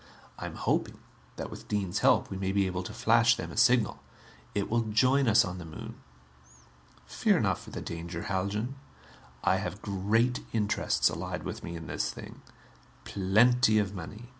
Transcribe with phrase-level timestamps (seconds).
[0.39, 0.97] I am hoping
[1.35, 4.01] that, with Dean's help, we may be able to flash them a signal.
[4.55, 6.01] It will join us on the Moon.
[7.05, 8.73] Fear not for the danger, Haljan.
[9.43, 12.41] I have great interests allied with me in this thing.
[13.05, 14.23] Plenty of money.